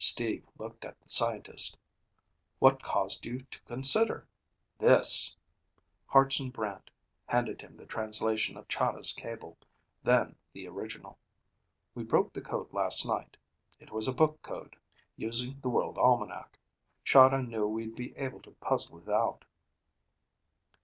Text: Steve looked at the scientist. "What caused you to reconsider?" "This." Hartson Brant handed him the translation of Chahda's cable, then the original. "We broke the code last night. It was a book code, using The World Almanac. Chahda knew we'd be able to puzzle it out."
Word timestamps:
Steve 0.00 0.44
looked 0.58 0.84
at 0.84 1.00
the 1.00 1.08
scientist. 1.08 1.78
"What 2.58 2.82
caused 2.82 3.24
you 3.24 3.42
to 3.42 3.60
reconsider?" 3.66 4.26
"This." 4.80 5.36
Hartson 6.08 6.50
Brant 6.50 6.90
handed 7.26 7.60
him 7.62 7.76
the 7.76 7.86
translation 7.86 8.56
of 8.56 8.66
Chahda's 8.66 9.12
cable, 9.12 9.56
then 10.02 10.34
the 10.52 10.66
original. 10.66 11.20
"We 11.94 12.02
broke 12.02 12.32
the 12.32 12.40
code 12.42 12.72
last 12.72 13.06
night. 13.06 13.36
It 13.78 13.92
was 13.92 14.08
a 14.08 14.12
book 14.12 14.42
code, 14.42 14.74
using 15.14 15.60
The 15.60 15.68
World 15.68 15.98
Almanac. 15.98 16.58
Chahda 17.04 17.40
knew 17.46 17.68
we'd 17.68 17.94
be 17.94 18.12
able 18.16 18.42
to 18.42 18.56
puzzle 18.60 18.98
it 18.98 19.08
out." 19.08 19.44